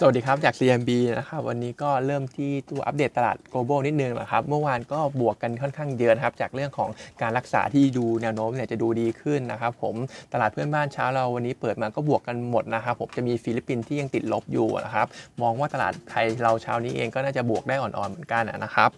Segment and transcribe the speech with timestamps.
[0.00, 6.90] สวัสดีครับ จาก CIMB นะครับวันนี้ก็เริ่มที่ตัวอัปเดตตลาด global นิดนึงนะครับ เมื่อวานก็บวกกันค่อนข้างเยอะนะครับ จากเรื่องของ
[7.22, 9.94] การรักษาที่ดูแนวโน้มเนี่ยจะดูดีขึ้นนะครับ ผม
[10.32, 15.06] ตลาดเพื่อนบ้านเช้าเราวันนี้เปิดมาก็บวกกันหมดนะครับ ผมจะมีฟิลิปปินส์ที่ยังติดลบอยู่นะครับ
[15.42, 18.90] มองว่าตลาดไทยเราเช้านี้เองก็น่าจะบวกได้อ่อนๆเหมือนกันนะครับ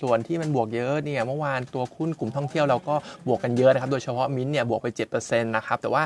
[0.00, 2.94] ส่วนที่มันบวกเยอะเนี่ยเมื่อวานตัวหุ้นกลุ่มท่องเที่ยวเราก็
[3.28, 4.86] บวกกันเยอะนะครับ โดยเฉพาะมินเนี่ยบวกไป
[5.16, 6.02] 7%นะครับแต่ว่า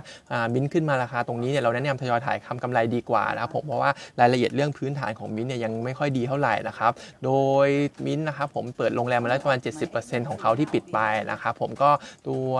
[0.54, 6.92] มินขึ้นมาราคาตรงนี้เนี่ยเราแนะนำทยอยถ่ายคำกำไรดีกว่านะครับผมราะว่ารายละเอียดเรื่องพื้นฐานของมิ้นเนี่ยยังไม่ค่อยดีเท่าไหร่นะครับ
[7.24, 7.30] โด
[7.66, 7.68] ย
[8.06, 9.60] มิ้นนะครับผมเปิดโรงแรมมาแล้วประมาณ
[9.94, 10.98] 70%ของเขาที่ปิดไป
[11.30, 11.90] นะครับผมก็
[12.28, 12.52] ตัว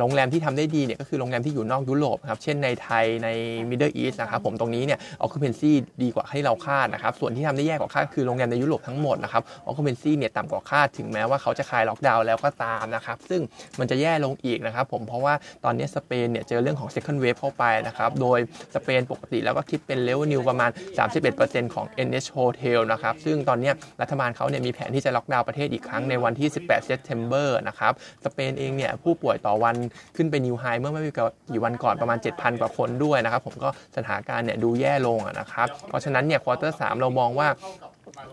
[0.00, 3.28] โรงแรมที่ทำได้ดีเนี่ยก็คือโรงแรมที่อยู่นอกยุโรปครับเช่นในไทยใน
[3.70, 13.40] Middle East นะครับผมตรงนี้เนี่ย occupancy ดีกว่าให้เราคาดนะครับส่วนที่ทำได้แย่กว่าคาดคือโรงแรมในยุโรปทั้งหมดนะครับ occupancy เนี่ยต่ำกว่าคาดถึงแม้ว่าเขาจะคลายล็อกดาวน์แล้วก็ตามนะครับซึ่ง
[13.78, 15.34] มันจะแย่ลงอีกนะครับผมเพราะว่า
[15.64, 18.38] ตอนนี้สเปนเนี่ยเจอเรื่องของ second wave เข้าไปนะครับโดย
[18.74, 20.70] สเปนปกติแล้วก็คิดเป็น revenue ประมาณ
[21.22, 27.92] 31%ของ NH Hotel นะครับซึ่งตอนนี้รัฐบาลเขาเนี่ยมีแผนที่จะล็อกดาวน์ประเทศอีกครั้งในวันที่ 18 September นะครับ
[28.24, 29.76] สเปนเองเนี่ยผู้ป่วยต่อวัน
[30.16, 31.02] ขึ้นไป new high เมื่อไม่
[31.50, 37.48] กี่วันก่อนประมาณ 7,000 กว่าคนด้วยนะครับผมก็สถานการณ์เนี่ยดูแย่ลงนะครับเพราะฉะนั้นเนี่ย quarter สามเรามองว่า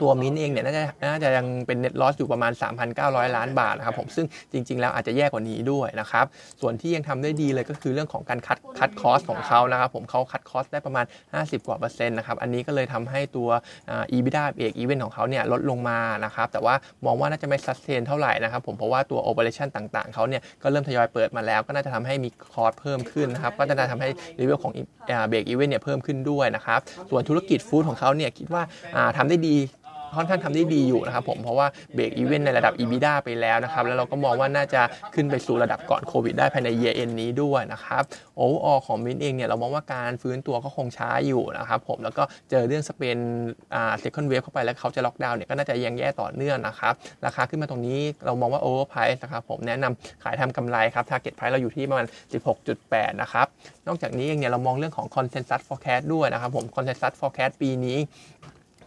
[0.01, 2.51] ตัวมินเองเนี่ยน่าจะน่าจะยังเป็น net loss อยู่ประมาณ
[2.93, 6.25] 3,900 ล้านบาทนะครับผมซึ่งจริง ๆ แล้วอาจจะแย่กว่านี้ด้วยนะครับ
[6.61, 13.49] ส่วนที่ยังทำได้ดีเลยก็คือเรื่องของการ cut cut cost ของเขานะครับผมเขา cut cost ได้ประมาณ 50 กว่าเปอร์เซ็นต์นะครับอันนี้ก็เลยทำให้ตัว
[13.89, 24.09] EBITDA break-even ของเขาเนี่ยลดลงมานะครับแต่ว่ามองว่าน่าจะไม่ sustain เท่าไหร่นะครับผมเพราะว่าตัว operation ต่างๆเขาเนี่ยก็เริ่มทยอยเปิดมาแล้ว ก็น่าจะทำให้มี cost เพิ่มขึ้นนะครับก็จะทำให้
[24.39, 24.71] level ของ
[25.27, 28.63] break-even เนี่ยเพิ่มขึ้นด้วยนะครับส่วนธุรกิจ food ของเขาเนี่ยคิดว่า
[29.17, 29.55] ทำได้ดี
[30.15, 34.81] ค่อนข้างทำได้ดีอยู่นะครับผมเพราะว่า break-even ในระดับ EBITDA ไปแล้วนะครับแล้วเราก็มองว่าน่าจะ
[35.15, 38.03] ขึ้นไปสู่ระดับก่อนโควิดได้ภายในเยเอ็นนี้ด้วยนะครับ
[38.35, 43.17] overall ของมินเองเนี่ยเรามองว่าการฟื้นตัวก็คงช้าอยู่นะครับผมแล้วก็เจอเรื่องสเปน
[43.75, 46.93] อ่า second wave เข้าไปแล้วเขาจะล็อกดาวน์เนี่ยก็น่าจะยังแย่ต่อเนื่องนะครับ
[47.25, 52.07] ราคาขึ้นมาตรงนี้เรามองว่า overpriced นะครับผมแนะนำขายทำกำไรครับ target price เราอยู่ที่ประมาณ
[52.63, 53.47] 16.8 นะครับ
[53.87, 57.99] นอกจากนี้เองเนี่ยเรามองเรื่องของ consensus forecast ด้วยนะครับผม consensus forecast ปีนี้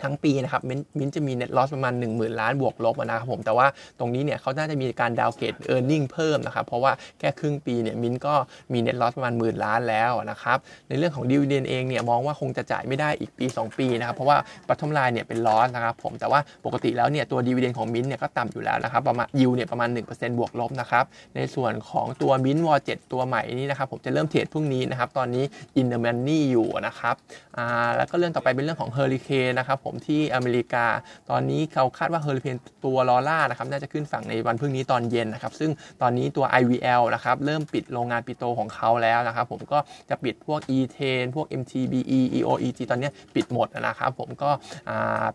[0.04, 0.62] ทั้งปีนะครับ
[0.98, 3.66] มินจะมี net loss ประมาณ 1 0,000 ล้านบวกลบนะครับผมแต่ว่า
[3.98, 8.34] ตรงนี้เนี่ยเขาน่าจะมีการ downgrade earnings เพิ่มนะครับเพราะว่าแค่ครึ่งปีเนี่ยมินก็
[8.72, 14.36] มี net loss ประมาณหมื่นล้านแล้วนะครับในเรื่องของ dividend เองเนี่ยมองว่าคงจะจ่ายไม่ได้อีกปี 2 ปีนะครับเพราะว่า
[14.68, 21.04] bottom line เนี่ยเป็น loss นะครับผมแต่ว่าปกติแล้วเนี่ยตัว dividend ของมินเนี่ยก็ต่ำอยู่แล้วนะครับประมาณยิวเนี่ยประมาณ 1%บวกลบนะครับ
[21.36, 25.44] ในส่วนของตัว MINT warrant เจ็ดตัวใหม่นี้นะครับผมจะเริ่มเทรดพรุ่งนี้นะครับตอนนี้
[25.76, 27.14] in the money อยู่นะครับ
[27.56, 27.66] อ่า
[27.96, 30.86] แล้วก็เรื่องต่อไปเป็นเรื่องของเฮอริเคนนะครับผมที่อเมริกา
[31.30, 35.70] ตอนนี้เขาคาดว่าเฮอริเคนตัวลอร่านะครับน่าจะขึ้นฝั่งในวันพรุ่งนี้ตอนเย็นนะครับซึ่ง
[36.02, 39.78] ตอนนี้ตัว IVL นะครับเริ่มปิดโรงงานปิโตรของเขาแล้วนะครับผมก็
[40.10, 44.50] จะปิดพวก E10 พวก MTBE EO EG ตอนนี้ปิดหมดนะครับผมก็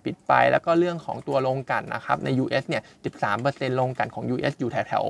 [0.05, 2.83] ปิดไปแล้วก็เรื่องของตัวโรงกลั่นนะครับใน US เนี่ย
[3.29, 5.05] 13%โรงกลั่นของ US อยู่แถวแถว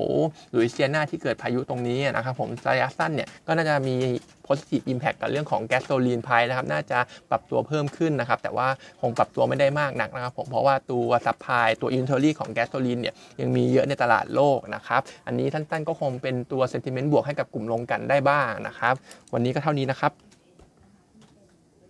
[0.54, 3.96] ลุยเซียนาที่เกิดพายุตรงนี้นะครับผมระยะสั้นเนี่ยก็น่าจะมี
[4.46, 6.98] positive impact กับเรื่องของ gasoline price นะครับน่าจะ
[7.30, 8.68] ปรับตัวเพิ่มขึ้นนะครับแต่ว่า
[9.00, 18.94] คงปรับตัวไม่ได้มากนักนะครับผมเพราะว่าตัว supply ตัว inventory ของแก๊สโซลีนเนี่ยยังมีเยอะในตลาดโลกนะครับอันนี้สั้นๆก็คงเป็นตัว sentiment บวกให้กับกลุ่มโรงกลั่นได้บ้างนะครับ
[19.32, 20.12] วันนี้ก็เท่านี้นะครับ